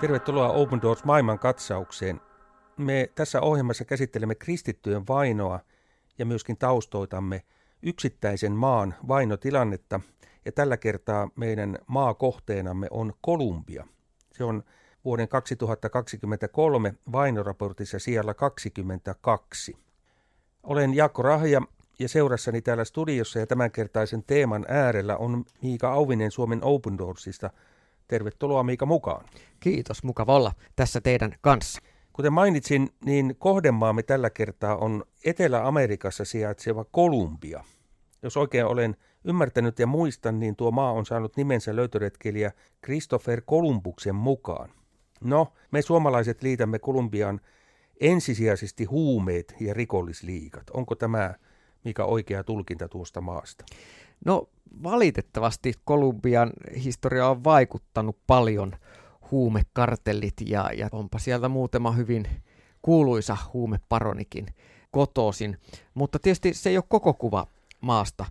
Tervetuloa 0.00 0.48
Open 0.48 0.82
Doors 0.82 1.04
maailman 1.04 1.38
katsaukseen. 1.38 2.20
Me 2.76 3.10
tässä 3.14 3.40
ohjelmassa 3.40 3.84
käsittelemme 3.84 4.34
kristittyjen 4.34 5.06
vainoa 5.08 5.60
ja 6.18 6.26
myöskin 6.26 6.56
taustoitamme 6.56 7.42
yksittäisen 7.82 8.52
maan 8.52 8.94
vainotilannetta. 9.08 10.00
Ja 10.44 10.52
tällä 10.52 10.76
kertaa 10.76 11.30
meidän 11.36 11.78
maakohteenamme 11.86 12.86
on 12.90 13.12
Kolumbia. 13.20 13.86
Se 14.32 14.44
on 14.44 14.62
vuoden 15.04 15.28
2023 15.28 16.94
vainoraportissa 17.12 17.98
siellä 17.98 18.34
22. 18.34 19.76
Olen 20.62 20.94
Jaakko 20.94 21.22
Rahja 21.22 21.62
ja 21.98 22.08
seurassani 22.08 22.62
täällä 22.62 22.84
studiossa 22.84 23.38
ja 23.38 23.46
tämänkertaisen 23.46 24.24
teeman 24.24 24.64
äärellä 24.68 25.16
on 25.16 25.44
Miika 25.62 25.92
Auvinen 25.92 26.30
Suomen 26.30 26.64
Open 26.64 26.98
Doorsista. 26.98 27.50
Tervetuloa 28.08 28.62
Miika 28.62 28.86
mukaan. 28.86 29.24
Kiitos, 29.60 30.02
mukava 30.02 30.36
olla 30.36 30.52
tässä 30.76 31.00
teidän 31.00 31.34
kanssa. 31.40 31.80
Kuten 32.12 32.32
mainitsin, 32.32 32.88
niin 33.04 33.34
kohdemaamme 33.38 34.02
tällä 34.02 34.30
kertaa 34.30 34.76
on 34.76 35.04
Etelä-Amerikassa 35.24 36.24
sijaitseva 36.24 36.84
Kolumbia. 36.84 37.64
Jos 38.22 38.36
oikein 38.36 38.66
olen 38.66 38.96
ymmärtänyt 39.24 39.78
ja 39.78 39.86
muistan, 39.86 40.40
niin 40.40 40.56
tuo 40.56 40.70
maa 40.70 40.92
on 40.92 41.06
saanut 41.06 41.36
nimensä 41.36 41.76
löytöretkeilijä 41.76 42.52
Christopher 42.84 43.42
Columbuksen 43.42 44.14
mukaan. 44.14 44.70
No, 45.20 45.52
me 45.70 45.82
suomalaiset 45.82 46.42
liitämme 46.42 46.78
Kolumbiaan 46.78 47.40
ensisijaisesti 48.00 48.84
huumeet 48.84 49.54
ja 49.60 49.74
rikollisliikat. 49.74 50.70
Onko 50.70 50.94
tämä 50.94 51.34
mikä 51.84 52.04
oikea 52.04 52.44
tulkinta 52.44 52.88
tuosta 52.88 53.20
maasta? 53.20 53.64
No 54.24 54.48
valitettavasti 54.82 55.72
Kolumbian 55.84 56.50
historia 56.84 57.28
on 57.28 57.44
vaikuttanut 57.44 58.18
paljon 58.26 58.72
huumekartellit 59.30 60.34
ja, 60.46 60.70
ja 60.72 60.88
onpa 60.92 61.18
sieltä 61.18 61.48
muutama 61.48 61.92
hyvin 61.92 62.26
kuuluisa 62.82 63.36
huumeparonikin 63.52 64.46
kotoisin. 64.90 65.58
Mutta 65.94 66.18
tietysti 66.18 66.54
se 66.54 66.70
ei 66.70 66.76
ole 66.76 66.84
koko 66.88 67.14
kuva 67.14 67.46
maasta. 67.80 68.24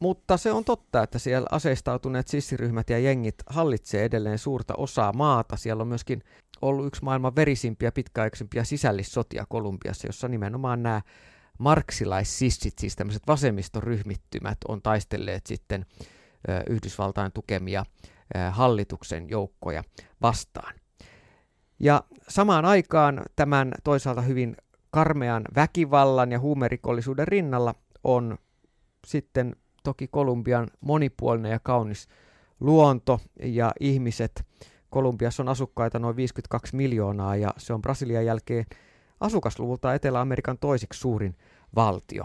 Mutta 0.00 0.36
se 0.36 0.52
on 0.52 0.64
totta, 0.64 1.02
että 1.02 1.18
siellä 1.18 1.46
aseistautuneet 1.50 2.28
sissiryhmät 2.28 2.90
ja 2.90 2.98
jengit 2.98 3.34
hallitsee 3.46 4.04
edelleen 4.04 4.38
suurta 4.38 4.74
osaa 4.76 5.12
maata. 5.12 5.56
Siellä 5.56 5.80
on 5.80 5.88
myöskin 5.88 6.22
ollut 6.62 6.86
yksi 6.86 7.04
maailman 7.04 7.36
verisimpiä 7.36 7.92
pitkäaikaisempia 7.92 8.64
sisällissotia 8.64 9.46
Kolumbiassa, 9.48 10.08
jossa 10.08 10.28
nimenomaan 10.28 10.82
nämä 10.82 11.02
marksilaississit, 11.58 12.78
siis 12.78 12.96
tämmöiset 12.96 13.22
vasemmistoryhmittymät, 13.26 14.58
on 14.68 14.82
taistelleet 14.82 15.46
sitten 15.46 15.86
Yhdysvaltain 16.70 17.32
tukemia 17.32 17.84
hallituksen 18.50 19.28
joukkoja 19.28 19.84
vastaan. 20.22 20.74
Ja 21.80 22.02
samaan 22.28 22.64
aikaan 22.64 23.22
tämän 23.36 23.72
toisaalta 23.84 24.22
hyvin 24.22 24.56
karmean 24.90 25.44
väkivallan 25.54 26.32
ja 26.32 26.38
huumerikollisuuden 26.38 27.28
rinnalla 27.28 27.74
on 28.04 28.38
sitten 29.06 29.56
toki 29.82 30.08
Kolumbian 30.08 30.68
monipuolinen 30.80 31.52
ja 31.52 31.60
kaunis 31.62 32.08
luonto 32.60 33.20
ja 33.42 33.72
ihmiset. 33.80 34.44
Kolumbiassa 34.90 35.42
on 35.42 35.48
asukkaita 35.48 35.98
noin 35.98 36.16
52 36.16 36.76
miljoonaa 36.76 37.36
ja 37.36 37.54
se 37.56 37.72
on 37.72 37.82
Brasilian 37.82 38.26
jälkeen 38.26 38.66
asukasluvulta 39.20 39.94
Etelä-Amerikan 39.94 40.58
toisiksi 40.58 41.00
suurin 41.00 41.36
valtio. 41.76 42.24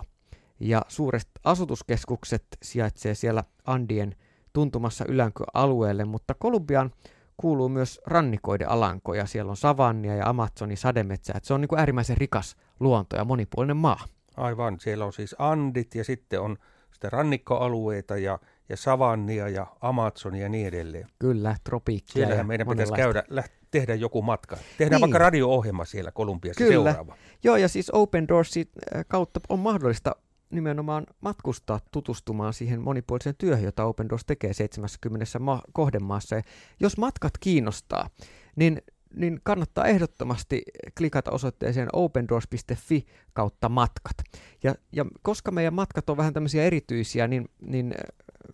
Ja 0.59 0.81
suuret 0.88 1.27
asutuskeskukset 1.44 2.45
sijaitsee 2.63 3.16
siellä 3.16 3.44
Andien 3.66 4.16
tuntumassa 4.53 5.05
ylänkö-alueelle, 5.08 6.05
mutta 6.05 6.33
Kolumbian 6.33 6.91
kuuluu 7.38 7.69
myös 7.69 8.01
rannikoiden 8.06 8.69
alankoja. 8.69 9.25
Siellä 9.25 9.50
on 9.50 9.57
savannia 9.57 10.16
ja 10.16 10.29
Amazonin 10.29 10.78
sademetsää. 10.78 11.40
Se 11.44 11.53
on 11.53 11.62
niin 11.62 11.69
kuin 11.69 11.79
äärimmäisen 11.79 12.17
rikas 12.17 12.56
luonto 12.79 13.16
ja 13.16 13.25
monipuolinen 13.25 13.78
maa. 13.78 14.00
Aivan, 14.38 14.79
siellä 14.79 15.06
on 15.06 15.13
siis 15.13 15.35
Andit 15.40 15.96
ja 15.96 16.03
sitten 16.03 16.41
on 16.41 16.57
sitten 16.91 17.12
rannikkoalueita 17.12 18.17
ja, 18.17 18.40
ja 18.69 18.78
savannia 18.78 19.50
ja 19.50 19.68
Amazonia 19.81 20.41
ja 20.41 20.50
niin 20.50 20.68
edelleen. 20.68 21.07
Kyllä, 21.19 21.56
tropiikkia. 21.63 22.13
Siellähän 22.13 22.47
meidän 22.47 22.68
pitäisi 22.68 22.94
käydä, 22.94 23.24
läht, 23.29 23.51
tehdä 23.72 23.96
joku 23.96 24.22
matka. 24.22 24.57
Tehdään 24.78 24.97
niin. 24.97 25.01
vaikka 25.01 25.18
radio-ohjelma 25.18 25.85
siellä 25.85 26.12
Kolumbiassa 26.12 26.63
Kyllä. 26.63 26.91
seuraava. 26.91 27.18
Joo, 27.44 27.56
ja 27.56 27.68
siis 27.68 27.90
Open 27.90 28.28
Doorsin 28.28 28.66
äh, 28.96 29.06
kautta 29.07 29.40
on 29.50 29.59
mahdollista 29.59 30.16
nimenomaan 30.50 31.06
matkustaa 31.22 31.79
tutustumaan 31.91 32.53
siihen 32.53 32.81
monipuoliseen 32.81 33.35
työhön, 33.38 33.63
jota 33.63 33.84
Open 33.84 34.09
Doors 34.09 34.25
tekee 34.25 34.53
70 34.53 35.40
ma- 35.40 35.62
kohdemaassa. 35.73 36.35
Ja 36.35 36.41
jos 36.79 36.97
matkat 36.97 37.34
kiinnostaa, 37.40 38.09
niin 38.56 38.81
niin 39.16 39.40
kannattaa 39.44 39.85
ehdottomasti 39.85 40.63
klikata 40.97 41.31
osoitteeseen 41.31 41.88
opendoors.fi 41.94 43.06
kautta 43.34 43.69
matkat. 43.69 44.18
Ja, 44.63 44.75
ja 44.91 45.06
koska 45.22 45.52
meidän 45.52 45.73
matkat 45.73 46.09
on 46.09 46.18
vähän 46.18 46.34
tämmöisiä 46.34 46.63
erityisiä, 46.63 47.28
niin, 47.28 47.50
niin 47.62 47.94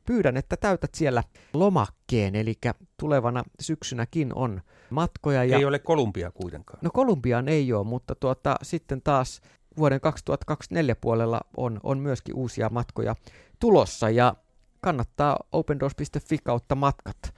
pyydän, 0.05 0.37
että 0.37 0.57
täytät 0.57 0.95
siellä 0.95 1.23
lomakkeen, 1.53 2.35
eli 2.35 2.53
tulevana 2.99 3.43
syksynäkin 3.59 4.33
on 4.35 4.61
matkoja. 4.89 5.43
Ja... 5.43 5.57
Ei 5.57 5.65
ole 5.65 5.79
Kolumbia 5.79 6.31
kuitenkaan. 6.31 6.79
No 6.81 6.89
Kolumbiaan 6.93 7.47
ei 7.47 7.73
ole, 7.73 7.87
mutta 7.87 8.15
tuota, 8.15 8.55
sitten 8.61 9.01
taas 9.01 9.41
vuoden 9.77 10.01
2024 10.01 10.95
puolella 10.95 11.41
on, 11.57 11.79
on 11.83 11.99
myöskin 11.99 12.35
uusia 12.35 12.69
matkoja 12.69 13.15
tulossa, 13.59 14.09
ja 14.09 14.35
kannattaa 14.81 15.39
opendoors.fi 15.51 16.37
kautta 16.43 16.75
matkat 16.75 17.33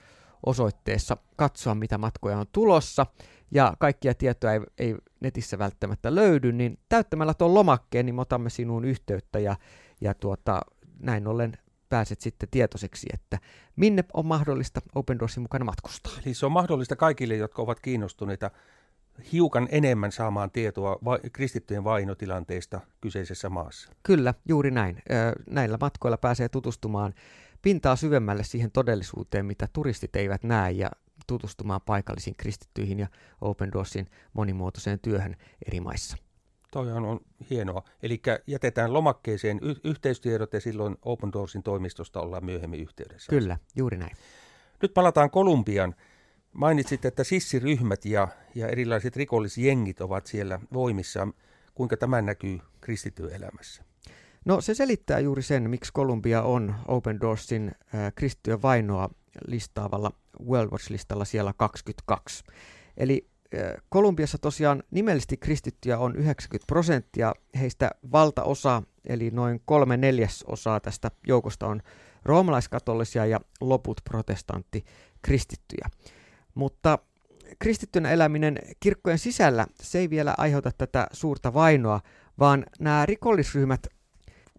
osoitteessa 0.45 1.17
katsoa, 1.35 1.75
mitä 1.75 1.97
matkoja 1.97 2.37
on 2.37 2.45
tulossa, 2.51 3.05
ja 3.51 3.73
kaikkia 3.79 4.13
tietoja 4.13 4.53
ei, 4.53 4.61
ei 4.77 4.95
netissä 5.19 5.59
välttämättä 5.59 6.15
löydy, 6.15 6.51
niin 6.51 6.79
täyttämällä 6.89 7.33
tuon 7.33 7.53
lomakkeen, 7.53 8.05
niin 8.05 8.15
me 8.15 8.21
otamme 8.21 8.49
sinuun 8.49 8.85
yhteyttä, 8.85 9.39
ja, 9.39 9.55
ja 10.01 10.13
tuota, 10.13 10.61
näin 10.99 11.27
ollen 11.27 11.53
pääset 11.91 12.21
sitten 12.21 12.49
tietoiseksi, 12.51 13.07
että 13.13 13.39
minne 13.75 14.03
on 14.13 14.25
mahdollista 14.25 14.81
Open 14.95 15.19
Doorsin 15.19 15.41
mukana 15.41 15.65
matkustaa. 15.65 16.13
Eli 16.25 16.33
se 16.33 16.45
on 16.45 16.51
mahdollista 16.51 16.95
kaikille, 16.95 17.35
jotka 17.35 17.61
ovat 17.61 17.79
kiinnostuneita 17.79 18.51
hiukan 19.31 19.67
enemmän 19.71 20.11
saamaan 20.11 20.51
tietoa 20.51 20.99
va- 21.05 21.19
kristittyjen 21.33 21.83
vainotilanteista 21.83 22.81
kyseisessä 23.01 23.49
maassa. 23.49 23.89
Kyllä, 24.03 24.33
juuri 24.47 24.71
näin. 24.71 25.03
Näillä 25.49 25.77
matkoilla 25.81 26.17
pääsee 26.17 26.49
tutustumaan 26.49 27.13
pintaa 27.61 27.95
syvemmälle 27.95 28.43
siihen 28.43 28.71
todellisuuteen, 28.71 29.45
mitä 29.45 29.67
turistit 29.73 30.15
eivät 30.15 30.43
näe 30.43 30.71
ja 30.71 30.91
tutustumaan 31.27 31.81
paikallisiin 31.85 32.35
kristittyihin 32.37 32.99
ja 32.99 33.07
Open 33.41 33.71
Doorsin 33.71 34.07
monimuotoiseen 34.33 34.99
työhön 34.99 35.35
eri 35.67 35.79
maissa. 35.79 36.17
Toihan 36.71 37.05
on 37.05 37.19
hienoa. 37.49 37.83
Eli 38.03 38.21
jätetään 38.47 38.93
lomakkeeseen 38.93 39.59
y- 39.61 39.75
yhteystiedot 39.83 40.53
ja 40.53 40.61
silloin 40.61 40.97
Open 41.01 41.33
Doorsin 41.33 41.63
toimistosta 41.63 42.21
ollaan 42.21 42.45
myöhemmin 42.45 42.79
yhteydessä. 42.79 43.29
Kyllä, 43.29 43.57
juuri 43.75 43.97
näin. 43.97 44.17
Nyt 44.81 44.93
palataan 44.93 45.31
Kolumbian. 45.31 45.95
Mainitsit, 46.53 47.05
että 47.05 47.23
sissiryhmät 47.23 48.05
ja, 48.05 48.27
ja 48.55 48.67
erilaiset 48.67 49.15
rikollisjengit 49.15 50.01
ovat 50.01 50.27
siellä 50.27 50.59
voimissa. 50.73 51.27
Kuinka 51.75 51.97
tämä 51.97 52.21
näkyy 52.21 52.59
kristityöelämässä? 52.81 53.83
No 54.45 54.61
se 54.61 54.73
selittää 54.73 55.19
juuri 55.19 55.41
sen, 55.41 55.69
miksi 55.69 55.93
Kolumbia 55.93 56.41
on 56.41 56.75
Open 56.87 57.21
Doorsin 57.21 57.71
äh, 57.95 58.13
kristittyä 58.15 58.61
vainoa 58.61 59.09
listaavalla 59.47 60.11
World 60.45 60.71
Watch-listalla 60.71 61.25
siellä 61.25 61.53
22. 61.57 62.43
Eli 62.97 63.30
Kolumbiassa 63.89 64.37
tosiaan 64.37 64.83
nimellisesti 64.91 65.37
kristittyjä 65.37 65.97
on 65.97 66.15
90 66.15 66.67
prosenttia, 66.67 67.33
heistä 67.59 67.91
valtaosa, 68.11 68.83
eli 69.05 69.29
noin 69.29 69.61
kolme 69.65 69.97
neljäsosaa 69.97 70.79
tästä 70.79 71.11
joukosta 71.27 71.67
on 71.67 71.81
roomalaiskatolisia 72.23 73.25
ja 73.25 73.39
loput 73.61 74.01
protestantti 74.03 74.85
kristittyjä. 75.21 75.89
Mutta 76.55 76.99
kristittynä 77.59 78.11
eläminen 78.11 78.59
kirkkojen 78.79 79.19
sisällä 79.19 79.65
se 79.81 79.99
ei 79.99 80.09
vielä 80.09 80.33
aiheuta 80.37 80.71
tätä 80.77 81.07
suurta 81.11 81.53
vainoa, 81.53 82.01
vaan 82.39 82.65
nämä 82.79 83.05
rikollisryhmät 83.05 83.87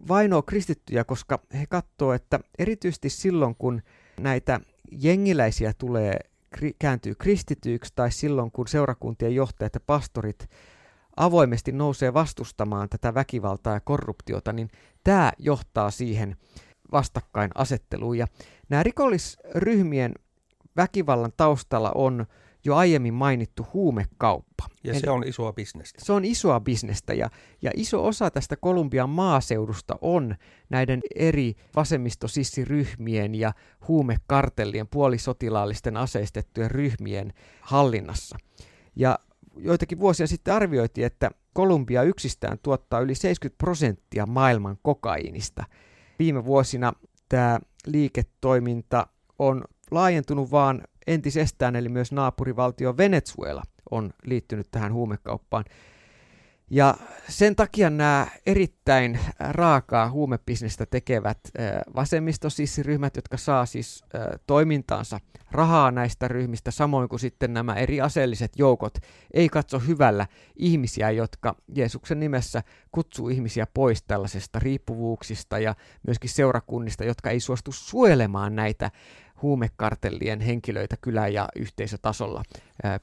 vainoa 0.07 0.41
kristittyjä, 0.41 1.03
koska 1.03 1.39
he 1.53 1.65
katsoo, 1.69 2.13
että 2.13 2.39
erityisesti 2.59 3.09
silloin 3.09 3.55
kun 3.55 3.81
näitä 4.19 4.59
jengiläisiä 4.91 5.73
tulee 5.77 6.19
kri- 6.57 6.75
kääntyy 6.79 7.15
kristityiksi 7.15 7.93
tai 7.95 8.11
silloin, 8.11 8.51
kun 8.51 8.67
seurakuntien 8.67 9.35
johtajat 9.35 9.73
ja 9.73 9.79
pastorit 9.85 10.49
avoimesti 11.15 11.71
nousee 11.71 12.13
vastustamaan 12.13 12.89
tätä 12.89 13.13
väkivaltaa 13.13 13.73
ja 13.73 13.79
korruptiota, 13.79 14.53
niin 14.53 14.69
tämä 15.03 15.31
johtaa 15.39 15.91
siihen 15.91 16.35
vastakkainasetteluun. 16.91 18.17
Ja 18.17 18.27
nämä 18.69 18.83
rikollisryhmien 18.83 20.13
väkivallan 20.75 21.33
taustalla 21.37 21.91
on 21.95 22.25
jo 22.65 22.75
aiemmin 22.75 23.13
mainittu 23.13 23.67
huumekauppa. 23.73 24.63
Ja 24.83 24.91
Eli 24.91 24.99
se 24.99 25.09
on 25.09 25.27
isoa 25.27 25.53
bisnestä. 25.53 26.05
Se 26.05 26.13
on 26.13 26.25
isoa 26.25 26.59
bisnestä 26.59 27.13
ja, 27.13 27.29
ja 27.61 27.71
iso 27.75 28.05
osa 28.05 28.31
tästä 28.31 28.55
Kolumbian 28.55 29.09
maaseudusta 29.09 29.95
on 30.01 30.35
näiden 30.69 30.99
eri 31.15 31.53
vasemmistosissiryhmien 31.75 33.35
ja 33.35 33.53
huumekartellien 33.87 34.87
puolisotilaallisten 34.87 35.97
aseistettujen 35.97 36.71
ryhmien 36.71 37.33
hallinnassa. 37.61 38.37
Ja 38.95 39.19
joitakin 39.57 39.99
vuosia 39.99 40.27
sitten 40.27 40.53
arvioitiin, 40.53 41.07
että 41.07 41.31
Kolumbia 41.53 42.03
yksistään 42.03 42.57
tuottaa 42.63 42.99
yli 42.99 43.15
70 43.15 43.57
prosenttia 43.57 44.25
maailman 44.25 44.77
kokainista. 44.81 45.63
Viime 46.19 46.45
vuosina 46.45 46.93
tämä 47.29 47.59
liiketoiminta 47.85 49.07
on 49.39 49.63
laajentunut 49.91 50.51
vaan 50.51 50.83
entisestään, 51.07 51.75
eli 51.75 51.89
myös 51.89 52.11
naapurivaltio 52.11 52.97
Venezuela 52.97 53.63
on 53.91 54.13
liittynyt 54.25 54.67
tähän 54.71 54.93
huumekauppaan. 54.93 55.65
Ja 56.69 56.95
sen 57.29 57.55
takia 57.55 57.89
nämä 57.89 58.27
erittäin 58.45 59.19
raakaa 59.39 60.09
huumebisnestä 60.09 60.85
tekevät 60.85 61.39
vasemmistosissiryhmät, 61.95 63.15
jotka 63.15 63.37
saa 63.37 63.65
siis 63.65 64.03
toimintaansa 64.47 65.19
rahaa 65.51 65.91
näistä 65.91 66.27
ryhmistä, 66.27 66.71
samoin 66.71 67.09
kuin 67.09 67.19
sitten 67.19 67.53
nämä 67.53 67.75
eri 67.75 68.01
aseelliset 68.01 68.51
joukot, 68.57 68.93
ei 69.33 69.49
katso 69.49 69.79
hyvällä 69.79 70.27
ihmisiä, 70.55 71.11
jotka 71.11 71.55
Jeesuksen 71.75 72.19
nimessä 72.19 72.63
kutsuu 72.91 73.29
ihmisiä 73.29 73.67
pois 73.73 74.03
tällaisesta 74.03 74.59
riippuvuuksista 74.59 75.59
ja 75.59 75.75
myöskin 76.07 76.29
seurakunnista, 76.29 77.03
jotka 77.03 77.29
ei 77.29 77.39
suostu 77.39 77.71
suojelemaan 77.71 78.55
näitä 78.55 78.91
huumekartellien 79.43 80.41
henkilöitä 80.41 80.95
kylä- 81.01 81.27
ja 81.27 81.49
yhteisötasolla 81.55 82.43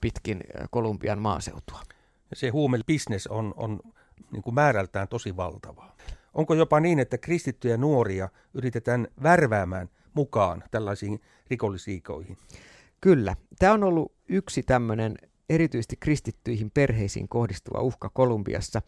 pitkin 0.01 0.41
Kolumbian 0.71 1.19
maaseutua. 1.19 1.81
Se 2.33 2.49
huumebisnes 2.49 3.27
on, 3.27 3.55
on 3.57 3.81
niin 4.33 4.43
kuin 4.43 4.55
määrältään 4.55 5.09
tosi 5.09 5.37
valtavaa. 5.37 5.97
Onko 6.35 6.55
jopa 6.55 6.81
niin, 6.81 6.99
että 6.99 7.19
kristittyjä 7.19 7.77
nuoria 7.77 8.29
yritetään 8.55 9.09
värväämään 9.23 9.89
mukaan 10.15 10.65
tällaisiin 10.71 11.21
rikollisiikoihin? 11.51 12.37
Kyllä. 13.01 13.37
Tämä 13.59 13.73
on 13.73 13.85
ollut 13.85 14.13
yksi 14.29 14.63
tämmöinen 14.63 15.15
erityisesti 15.49 15.97
kristittyihin 16.01 16.71
perheisiin 16.71 17.29
kohdistuva 17.29 17.81
uhka 17.81 18.11
Kolumbiassa. 18.15 18.83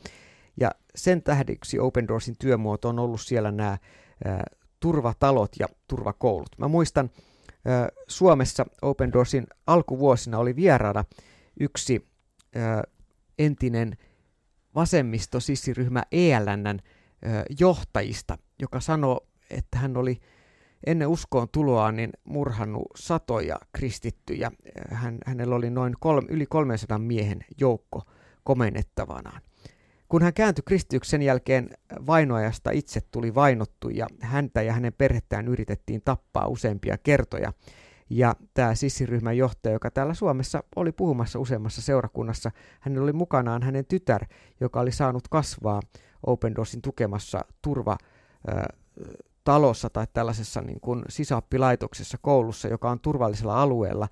Ja 0.61 0.71
sen 0.95 1.23
tähdeksi 1.23 1.79
Open 1.79 2.09
Doorsin 2.09 2.37
työmuoto 2.39 2.89
on 2.89 2.99
ollut 2.99 3.21
siellä 3.21 3.53
nämä 3.53 3.79
ää, 4.25 4.45
turvatalot 4.81 5.53
ja 5.59 5.67
turvakoulut. 5.89 6.59
Mä 6.59 6.69
muistan, 6.69 7.11
Suomessa 8.09 8.67
Open 8.83 9.13
Doorsin 9.13 9.47
alkuvuosina 9.67 10.39
oli 10.39 10.57
vieraana 10.57 11.05
yksi 11.61 12.07
entinen 13.39 13.97
vasemmisto 14.75 15.41
sissiryhmä 15.41 16.03
ELNn 16.13 16.79
johtajista, 17.61 18.39
joka 18.63 18.81
sanoi, 18.81 19.21
että 19.51 19.79
hän 19.79 19.97
oli 19.97 20.21
ennen 20.87 21.09
uskoon 21.09 21.49
tuloa 21.53 21.93
niin 21.93 22.11
murhannut 22.25 22.87
satoja 22.97 23.59
kristittyjä. 23.73 24.51
Hän, 24.91 25.19
hänellä 25.27 25.55
oli 25.55 25.71
noin 25.71 25.95
kolme, 26.01 26.29
yli 26.31 26.47
300 26.47 26.99
miehen 26.99 27.45
joukko 27.61 28.03
komennettavanaan. 28.45 29.43
Kun 30.13 30.23
hän 30.23 30.35
kääntyi 30.35 30.63
kristityksen 30.67 31.23
jälkeen, 31.23 31.71
vainoajasta 32.07 32.71
itse 32.71 33.01
tuli 33.11 33.35
vainottu 33.35 33.89
ja 33.89 34.07
häntä 34.21 34.63
ja 34.63 34.73
hänen 34.73 34.93
perhettään 34.93 35.49
yritettiin 35.49 36.03
tappaa 36.05 36.47
useampia 36.47 36.99
kertoja. 36.99 37.53
Ja 38.11 38.35
tämä 38.55 38.75
sissiryhmän 38.75 39.37
johtaja, 39.37 39.73
joka 39.73 39.91
täällä 39.91 40.15
Suomessa 40.15 40.63
oli 40.77 40.93
puhumassa 40.93 41.39
useammassa 41.39 41.83
seurakunnassa, 41.83 42.51
hänellä 42.81 43.05
oli 43.05 43.13
mukanaan 43.13 43.63
hänen 43.63 43.85
tytär, 43.85 44.25
joka 44.61 44.81
oli 44.81 44.93
saanut 44.93 45.29
kasvaa 45.29 45.81
Open 46.27 46.55
Doorsin 46.55 46.83
tukemassa 46.83 47.45
turva 47.63 47.99
talossa 49.45 49.91
tai 49.91 50.07
tällaisessa 50.13 50.61
niin 50.61 50.81
kuin 50.81 51.03
sisäoppilaitoksessa 51.09 52.19
koulussa, 52.23 52.69
joka 52.69 52.91
on 52.91 53.01
turvallisella 53.01 53.63
alueella, 53.63 54.09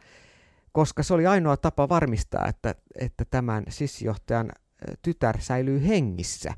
koska 0.72 1.02
se 1.02 1.14
oli 1.14 1.26
ainoa 1.26 1.56
tapa 1.56 1.88
varmistaa, 1.88 2.46
että, 2.46 2.74
että 3.00 3.24
tämän 3.30 3.64
sissijohtajan 3.68 4.52
tytär 5.02 5.40
säilyy 5.40 5.88
hengissä 5.88 6.54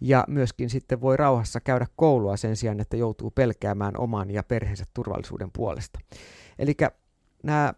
ja 0.00 0.24
myöskin 0.28 0.70
sitten 0.70 1.00
voi 1.00 1.16
rauhassa 1.16 1.60
käydä 1.60 1.86
koulua 1.96 2.36
sen 2.36 2.56
sijaan, 2.56 2.80
että 2.80 2.96
joutuu 2.96 3.30
pelkäämään 3.30 3.98
oman 3.98 4.30
ja 4.30 4.42
perheensä 4.42 4.84
turvallisuuden 4.94 5.50
puolesta. 5.52 6.00
Eli 6.58 6.74
nämä 7.42 7.74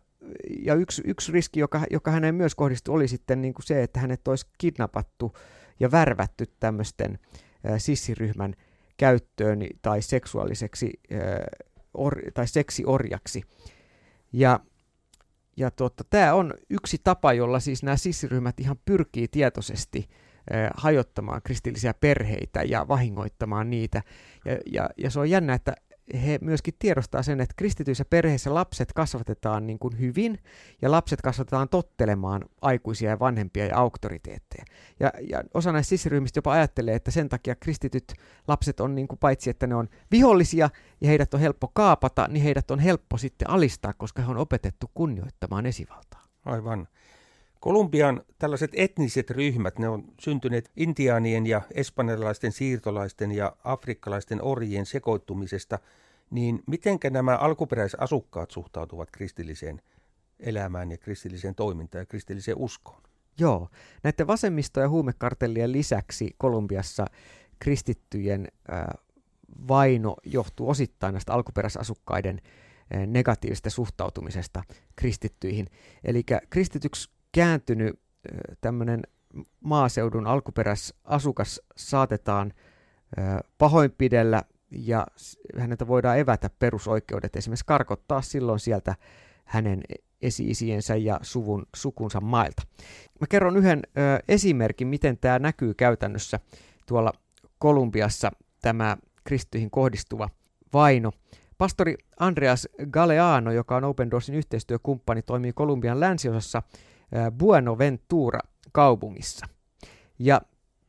ja 0.65 0.75
yksi, 0.75 1.03
yksi 1.07 1.33
riski, 1.33 1.61
joka, 1.61 1.85
joka 1.91 2.11
hänen 2.11 2.35
myös 2.35 2.55
kohdistui, 2.55 2.95
oli 2.95 3.09
sitten 3.09 3.43
niin 3.43 3.55
kuin 3.55 3.67
se, 3.67 3.83
että 3.83 4.01
hänet 4.01 4.29
olisi 4.29 4.47
kidnappattu 4.59 5.33
ja 5.81 5.91
värvätty 5.91 6.45
tämmöisten 6.61 7.19
ä, 7.67 7.79
sissiryhmän 7.79 8.55
käyttöön 8.97 9.61
tai 9.83 10.03
seksuaaliseksi 10.03 10.91
ä, 11.13 11.17
or, 11.95 12.17
tai 12.35 12.47
seksiorjaksi. 12.47 13.43
Ja 14.33 14.61
ja 15.59 15.71
tota, 15.71 16.05
tämä 16.11 16.35
on 16.35 16.55
yksi 16.71 16.97
tapa, 17.05 17.33
jolla 17.33 17.61
siis 17.61 17.83
nämä 17.83 17.97
sissiryhmät 17.97 18.61
ihan 18.61 18.77
pyrkii 18.85 19.29
tietoisesti 19.29 20.09
hajottamaan 20.77 21.43
kristillisiä 21.43 21.95
perheitä 21.95 22.63
ja 22.63 22.89
vahingoittamaan 22.89 23.71
niitä. 23.71 24.03
Ja, 24.45 24.59
ja, 24.73 24.91
ja 24.99 25.11
se 25.11 25.21
on 25.21 25.31
jännä, 25.31 25.55
että 25.55 25.75
he 26.15 26.39
myöskin 26.43 26.75
tiedostaa 26.79 27.23
sen, 27.23 27.41
että 27.41 27.55
kristityissä 27.57 28.05
perheissä 28.05 28.55
lapset 28.55 28.93
kasvatetaan 28.93 29.67
niin 29.67 29.79
kuin 29.79 29.99
hyvin 29.99 30.39
ja 30.83 30.91
lapset 30.91 31.23
kasvatetaan 31.23 31.69
tottelemaan 31.69 32.45
aikuisia 32.63 33.11
ja 33.11 33.19
vanhempia 33.19 33.67
ja 33.67 33.77
auktoriteetteja. 33.77 34.65
Ja, 35.01 35.13
ja 35.31 35.43
osa 35.55 35.73
näistä 35.73 35.89
sissiryhmistä 35.89 36.39
jopa 36.39 36.53
ajattelee, 36.53 36.95
että 36.95 37.11
sen 37.11 37.29
takia 37.29 37.55
kristityt 37.55 38.13
lapset 38.49 38.81
on 38.81 38.95
niin 38.95 39.09
kuin 39.09 39.19
paitsi, 39.19 39.51
että 39.51 39.67
ne 39.67 39.75
on 39.75 39.89
vihollisia 40.11 40.71
ja 41.01 41.09
heidät 41.09 41.35
on 41.35 41.41
helppo 41.41 41.71
kaapata, 41.75 42.29
niin 42.29 42.43
heidät 42.43 42.71
on 42.71 42.79
helppo 42.79 43.19
sitten 43.19 43.51
alistaa, 43.51 43.93
koska 43.93 44.23
he 44.23 44.31
on 44.31 44.37
opetettu 44.37 44.91
kunnioittamaan 44.95 45.67
esivaltaa. 45.67 46.23
Aivan. 46.45 46.89
Kolumbian 47.61 48.23
tällaiset 48.39 48.71
etniset 48.75 49.31
ryhmät, 49.31 49.79
ne 49.79 49.89
on 49.89 50.05
syntyneet 50.21 50.71
intiaanien 50.77 51.47
ja 51.47 51.63
espanjalaisten 51.75 52.53
siirtolaisten 52.53 53.33
ja 53.33 53.57
afrikkalaisten 53.65 54.43
orjien 54.43 54.87
sekoittumisesta, 54.87 55.79
niin 56.31 56.63
mitenkä 56.67 57.11
nämä 57.11 57.37
alkuperäisasukkaat 57.37 58.51
suhtautuvat 58.51 59.11
kristilliseen 59.11 59.83
elämään 60.41 60.91
ja 60.91 60.99
kristilliseen 60.99 61.55
toimintaan 61.55 62.03
ja 62.03 62.07
kristilliseen 62.07 62.57
uskoon? 62.57 63.03
Joo, 63.39 63.69
näiden 64.03 64.27
vasemmisto- 64.27 64.81
ja 64.81 64.89
huumekartellien 64.89 65.73
lisäksi 65.73 66.35
Kolumbiassa 66.39 67.07
kristittyjen 67.59 68.49
äh, 68.73 68.87
vaino 69.69 70.17
johtuu 70.25 70.69
osittain 70.69 71.13
näistä 71.13 71.33
alkuperäisasukkaiden 71.33 72.41
negatiivisesta 73.07 73.71
suhtautumisesta 73.71 74.63
kristittyihin. 74.97 75.67
Eli 76.05 76.23
kristityksi 76.51 77.11
kääntynyt 77.33 78.01
tämmöinen 78.61 79.03
maaseudun 79.61 80.27
alkuperäisasukas 80.27 81.61
saatetaan 81.77 82.53
pahoinpidellä 83.59 84.43
ja 84.71 85.07
häneltä 85.59 85.87
voidaan 85.87 86.19
evätä 86.19 86.51
perusoikeudet, 86.59 87.37
esimerkiksi 87.37 87.67
karkottaa 87.67 88.23
silloin 88.23 88.61
sieltä 88.61 88.95
hänen 89.45 89.83
esi-isiensä 90.23 90.97
ja 90.97 91.21
suvun, 91.23 91.67
sukunsa 91.77 92.21
mailta. 92.21 92.63
Mä 93.21 93.27
kerron 93.27 93.57
yhden 93.57 93.83
ö, 93.87 94.01
esimerkin, 94.29 94.89
miten 94.89 95.19
tämä 95.19 95.39
näkyy 95.39 95.75
käytännössä 95.75 96.41
tuolla 96.87 97.13
Kolumbiassa, 97.59 98.31
tämä 98.63 98.97
kristyihin 99.25 99.71
kohdistuva 99.71 100.29
vaino. 100.73 101.11
Pastori 101.59 101.95
Andreas 102.19 102.69
Galeano, 102.91 103.53
joka 103.53 103.77
on 103.77 103.85
Open 103.85 104.11
Doorsin 104.11 104.35
yhteistyökumppani, 104.35 105.23
toimii 105.23 105.53
Kolumbian 105.53 106.01
länsiosassa– 106.01 106.63
Buenaventura 107.39 108.41
kaupungissa. 108.73 109.47
Ja 110.19 110.41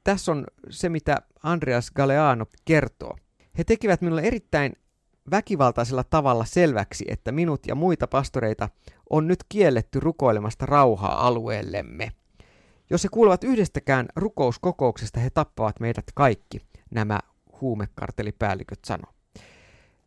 tässä 0.04 0.32
on 0.32 0.46
se, 0.70 0.90
mitä 0.90 1.18
Andreas 1.44 1.92
Galeano 1.92 2.46
kertoo. 2.66 3.16
He 3.58 3.64
tekivät 3.64 4.02
minulle 4.02 4.22
erittäin 4.22 4.74
väkivaltaisella 5.32 6.04
tavalla 6.04 6.46
selväksi, 6.46 7.06
että 7.08 7.32
minut 7.32 7.68
ja 7.68 7.76
muita 7.76 8.08
pastoreita 8.08 8.70
on 9.10 9.28
nyt 9.28 9.40
kielletty 9.50 10.00
rukoilemasta 10.00 10.66
rauhaa 10.66 11.28
alueellemme. 11.28 12.12
Jos 12.90 13.04
he 13.04 13.10
kuulevat 13.12 13.44
yhdestäkään 13.44 14.06
rukouskokouksesta, 14.16 15.20
he 15.20 15.30
tappavat 15.30 15.80
meidät 15.80 16.06
kaikki, 16.16 16.62
nämä 16.92 17.20
huumekartelipäälliköt 17.62 18.80
sano. 18.86 19.14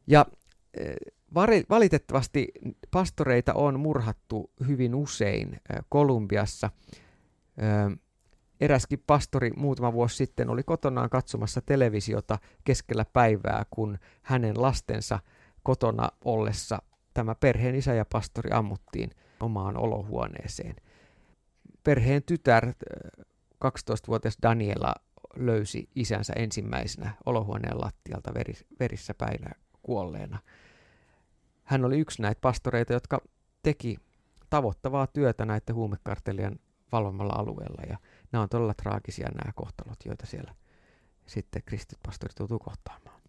Ja 0.07 0.26
Valitettavasti 1.71 2.49
pastoreita 2.91 3.55
on 3.55 3.81
murhattu 3.81 4.51
hyvin 4.67 4.95
usein 4.95 5.61
Kolumbiassa. 5.89 6.71
Eräskin 8.61 9.03
pastori 9.07 9.51
muutama 9.57 9.93
vuosi 9.93 10.17
sitten 10.17 10.51
oli 10.51 10.62
kotonaan 10.62 11.11
katsomassa 11.11 11.61
televisiota 11.61 12.39
keskellä 12.65 13.05
päivää, 13.12 13.65
kun 13.71 13.99
hänen 14.23 14.62
lastensa 14.62 15.19
kotona 15.62 16.09
ollessa 16.25 16.83
tämä 17.15 17.35
perheen 17.35 17.75
isä 17.75 17.95
ja 17.95 18.05
pastori 18.12 18.51
ammuttiin 18.53 19.11
omaan 19.41 19.77
olohuoneeseen. 19.77 20.77
Perheen 21.85 22.23
tytär, 22.23 22.73
12-vuotias 23.65 24.39
Daniela, 24.43 24.95
löysi 25.37 25.89
isänsä 25.95 26.33
ensimmäisenä 26.37 27.15
olohuoneen 27.27 27.81
lattialta 27.81 28.35
verissä 28.81 29.15
päinä 29.15 29.51
kuolleena. 29.83 30.39
Hän 31.62 31.85
oli 31.85 31.99
yksi 31.99 32.23
näitä 32.23 32.40
pastoreita, 32.40 32.92
jotka 32.92 33.21
teki 33.62 33.97
tavoittavaa 34.50 35.07
työtä 35.07 35.45
näiden 35.45 35.75
huumekartellien 35.75 36.59
valvomalla 36.92 37.33
alueella. 37.33 37.83
Ja 37.88 37.99
nämä 38.33 38.42
on 38.42 38.49
todella 38.49 38.75
traagisia 38.75 39.28
nämä 39.28 39.52
kohtalot, 39.54 39.99
joita 40.04 40.26
siellä 40.26 40.54
sitten 41.26 41.62
kristityt 41.66 42.02
pastorit 42.07 42.38
joutuu 42.38 42.59
kohtaamaan. 42.59 43.23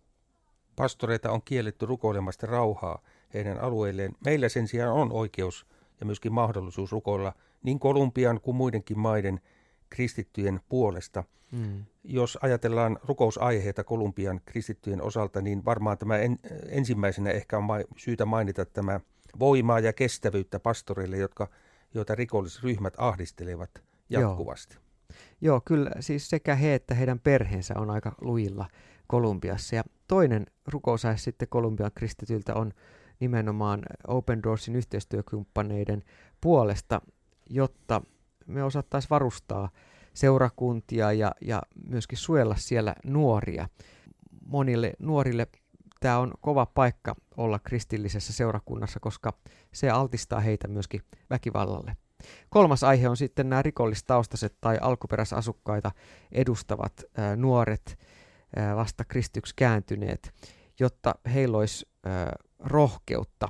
Pastoreita 0.76 1.32
on 1.32 1.42
kielletty 1.46 1.86
rukoilemasta 1.86 2.48
rauhaa 2.48 3.02
heidän 3.34 3.60
alueilleen. 3.60 4.16
Meillä 4.26 4.50
sen 4.50 4.68
sijaan 4.68 4.94
on 4.94 5.12
oikeus 5.12 5.66
ja 6.00 6.06
myöskin 6.06 6.34
mahdollisuus 6.34 6.92
rukoilla 6.92 7.34
niin 7.64 7.80
Kolumbian 7.80 8.42
kuin 8.42 8.58
muidenkin 8.58 9.00
maiden 9.00 9.42
kristittyjen 9.94 10.60
puolesta. 10.70 11.24
Mm. 11.52 11.86
Jos 12.04 12.38
ajatellaan 12.42 13.00
rukousaiheita 13.04 13.84
Kolumbian 13.84 14.42
kristittyjen 14.46 15.02
osalta, 15.02 15.42
niin 15.42 15.66
varmaan 15.66 15.98
tämä 15.98 16.18
en, 16.18 16.40
ensimmäisenä 16.68 17.30
ehkä 17.30 17.58
on 17.58 17.64
ma- 17.64 17.78
syytä 17.98 18.26
mainita 18.26 18.66
tämä 18.66 19.00
voimaa 19.40 19.80
ja 19.80 19.94
kestävyyttä 19.94 20.60
pastoreille, 20.60 21.18
jotka, 21.18 21.48
joita 21.94 22.16
rikollisryhmät 22.16 22.94
ahdistelevat 22.98 23.70
jatkuvasti. 24.10 24.76
Joo. 24.76 24.84
Joo, 25.42 25.62
kyllä 25.66 25.92
siis 26.00 26.30
sekä 26.30 26.56
he 26.56 26.74
että 26.74 26.96
heidän 26.96 27.20
perheensä 27.20 27.74
on 27.78 27.90
aika 27.90 28.16
luilla 28.22 28.68
Kolumbiassa. 29.08 29.76
Ja 29.76 29.84
toinen 30.08 30.46
rukousaihe 30.68 31.18
sitten 31.18 31.48
Kolumbian 31.48 31.92
kristityltä 31.96 32.54
on 32.54 32.74
nimenomaan 33.20 33.84
Open 34.08 34.44
Doorsin 34.44 34.76
yhteistyökumppaneiden 34.76 36.04
puolesta, 36.42 37.02
jotta 37.50 38.02
me 38.48 38.64
osattaisiin 38.64 39.10
varustaa 39.10 39.70
seurakuntia 40.14 41.12
ja, 41.12 41.32
ja 41.42 41.62
myöskin 41.88 42.18
suojella 42.18 42.56
siellä 42.58 42.96
nuoria. 43.06 43.68
Monille 44.46 44.94
nuorille 45.00 45.48
tämä 46.00 46.20
on 46.20 46.34
kova 46.42 46.66
paikka 46.66 47.16
olla 47.38 47.60
kristillisessä 47.60 48.34
seurakunnassa, 48.34 49.00
koska 49.00 49.34
se 49.72 49.90
altistaa 49.90 50.40
heitä 50.40 50.68
myöskin 50.68 51.02
väkivallalle. 51.30 51.98
Kolmas 52.50 52.84
aihe 52.84 53.10
on 53.10 53.18
sitten 53.18 53.50
nämä 53.50 53.62
rikollistaustaiset 53.62 54.56
tai 54.62 54.78
alkuperäisasukkaita 54.82 55.92
edustavat 56.32 56.94
ää, 57.18 57.36
nuoret, 57.36 58.00
ää, 58.56 58.76
vasta 58.76 59.06
kristyksi 59.06 59.54
kääntyneet, 59.56 60.34
jotta 60.80 61.16
heillä 61.34 61.58
olisi 61.58 61.86
ää, 62.06 62.36
rohkeutta 62.60 63.48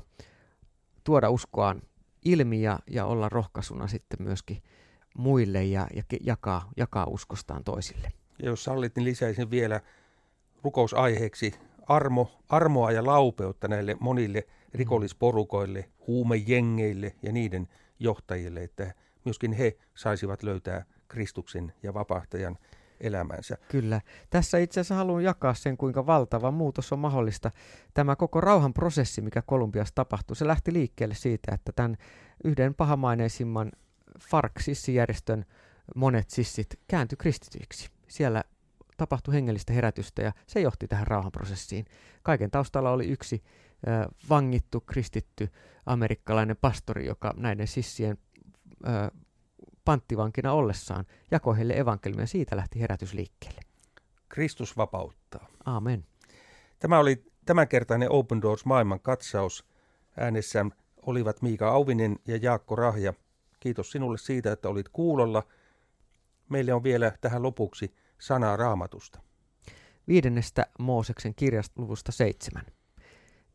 tuoda 1.03 1.29
uskoaan 1.29 1.81
ilmi 2.25 2.61
ja, 2.61 2.79
ja 2.89 3.05
olla 3.05 3.29
rohkaisuna 3.29 3.87
sitten 3.87 4.23
myöskin 4.23 4.63
muille 5.13 5.63
ja, 5.63 5.87
ja 5.95 6.03
jakaa, 6.21 6.71
jakaa 6.77 7.05
uskostaan 7.05 7.63
toisille. 7.63 8.13
Ja 8.39 8.45
jos 8.49 8.63
sallit, 8.63 8.95
niin 8.95 9.05
lisäisin 9.05 9.51
vielä 9.51 9.81
rukousaiheeksi 10.63 11.53
armo, 11.87 12.31
armoa 12.49 12.91
ja 12.91 13.05
laupeutta 13.05 13.67
näille 13.67 13.97
monille 13.99 14.47
rikollisporukoille, 14.73 15.89
huumejengeille 16.07 17.15
ja 17.21 17.31
niiden 17.31 17.67
johtajille, 17.99 18.63
että 18.63 18.93
myöskin 19.25 19.53
he 19.53 19.77
saisivat 19.95 20.43
löytää 20.43 20.85
Kristuksen 21.07 21.73
ja 21.83 21.93
vapahtajan 21.93 22.57
elämänsä. 23.01 23.57
Kyllä. 23.69 24.01
Tässä 24.29 24.57
itse 24.57 24.79
asiassa 24.79 24.95
haluan 24.95 25.23
jakaa 25.23 25.53
sen, 25.53 25.77
kuinka 25.77 26.05
valtava 26.05 26.51
muutos 26.51 26.93
on 26.93 26.99
mahdollista. 26.99 27.51
Tämä 27.93 28.15
koko 28.15 28.41
rauhanprosessi, 28.41 29.21
mikä 29.21 29.41
Kolumbiassa 29.41 29.95
tapahtui, 29.95 30.35
se 30.35 30.47
lähti 30.47 30.73
liikkeelle 30.73 31.15
siitä, 31.15 31.51
että 31.53 31.71
tämän 31.75 31.97
yhden 32.43 32.75
pahamaineisimman 32.75 33.71
FARC-sissijärjestön 34.19 35.45
monet 35.95 36.29
sissit 36.29 36.79
kääntyi 36.87 37.17
kristityiksi. 37.17 37.89
Siellä 38.07 38.43
tapahtui 38.97 39.33
hengellistä 39.33 39.73
herätystä 39.73 40.21
ja 40.21 40.31
se 40.47 40.61
johti 40.61 40.87
tähän 40.87 41.07
rauhanprosessiin. 41.07 41.85
Kaiken 42.23 42.51
taustalla 42.51 42.91
oli 42.91 43.07
yksi 43.07 43.43
äh, 43.87 44.07
vangittu 44.29 44.81
kristitty 44.81 45.49
amerikkalainen 45.85 46.57
pastori, 46.61 47.05
joka 47.05 47.33
näiden 47.37 47.67
sissien 47.67 48.17
äh, 48.87 49.11
panttivankina 49.85 50.53
ollessaan 50.53 51.05
jakoi 51.31 51.57
heille 51.57 51.73
evankeliumia. 51.73 52.27
Siitä 52.27 52.55
lähti 52.55 52.79
herätys 52.79 53.13
liikkeelle. 53.13 53.61
Kristus 54.29 54.77
vapauttaa. 54.77 55.47
Amen. 55.65 56.05
Tämä 56.79 56.99
oli 56.99 57.23
tämänkertainen 57.45 58.11
Open 58.11 58.41
Doors 58.41 58.65
maailman 58.65 58.99
katsaus. 58.99 59.65
Äänessä 60.17 60.65
olivat 61.01 61.41
Miika 61.41 61.69
Auvinen 61.69 62.19
ja 62.27 62.37
Jaakko 62.37 62.75
Rahja. 62.75 63.13
Kiitos 63.63 63.91
sinulle 63.91 64.17
siitä, 64.17 64.51
että 64.51 64.69
olit 64.69 64.89
kuulolla. 64.89 65.43
Meille 66.49 66.73
on 66.73 66.83
vielä 66.83 67.11
tähän 67.21 67.43
lopuksi 67.43 67.95
sanaa 68.19 68.55
raamatusta. 68.57 69.19
Viidennestä 70.07 70.65
Mooseksen 70.79 71.35
kirjasta 71.35 71.81
luvusta 71.81 72.11
seitsemän. 72.11 72.65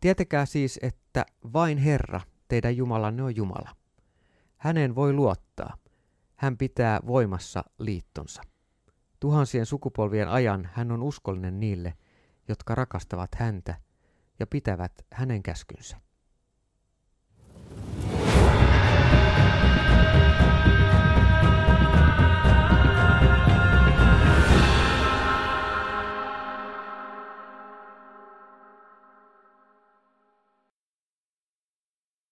Tietäkää 0.00 0.47
siis, 0.47 0.79
että 0.83 1.27
vain 1.53 1.79
Herra, 1.79 2.21
teidän 2.49 2.77
Jumalanne 2.77 3.23
on 3.23 3.37
Jumala. 3.37 3.77
Hänen 4.57 4.95
voi 4.95 5.12
luottaa. 5.12 5.77
Hän 6.37 6.57
pitää 6.57 7.00
voimassa 7.07 7.65
liittonsa. 7.79 8.43
Tuhansien 9.21 9.67
sukupolvien 9.67 10.29
ajan 10.29 10.71
hän 10.73 10.93
on 10.93 11.03
uskollinen 11.03 11.61
niille, 11.61 11.95
jotka 12.49 12.75
rakastavat 12.75 13.35
häntä 13.35 13.75
ja 14.38 14.47
pitävät 14.47 14.93
hänen 15.12 15.43
käskynsä. 15.43 16.08